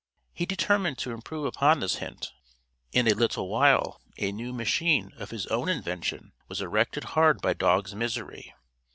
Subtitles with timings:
[0.33, 2.31] He determined to improve upon this hint.
[2.91, 7.53] In a little while a new machine of his own invention was erected hard by
[7.53, 8.51] Dog's Misery.